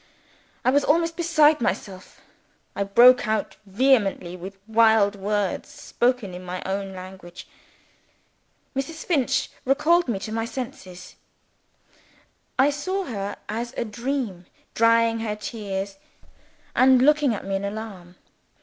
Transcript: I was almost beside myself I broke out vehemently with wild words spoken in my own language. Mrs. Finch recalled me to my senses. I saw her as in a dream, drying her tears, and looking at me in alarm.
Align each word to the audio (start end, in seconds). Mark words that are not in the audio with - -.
I 0.65 0.71
was 0.71 0.83
almost 0.83 1.15
beside 1.15 1.61
myself 1.61 2.21
I 2.75 2.83
broke 2.83 3.27
out 3.27 3.57
vehemently 3.67 4.35
with 4.35 4.57
wild 4.67 5.15
words 5.15 5.69
spoken 5.69 6.33
in 6.33 6.43
my 6.43 6.59
own 6.65 6.91
language. 6.95 7.47
Mrs. 8.75 9.05
Finch 9.05 9.51
recalled 9.63 10.07
me 10.07 10.17
to 10.17 10.31
my 10.31 10.43
senses. 10.45 11.17
I 12.57 12.71
saw 12.71 13.03
her 13.05 13.35
as 13.47 13.73
in 13.73 13.87
a 13.87 13.91
dream, 13.91 14.47
drying 14.73 15.19
her 15.19 15.35
tears, 15.35 15.99
and 16.75 17.03
looking 17.03 17.35
at 17.35 17.45
me 17.45 17.53
in 17.55 17.63
alarm. 17.63 18.15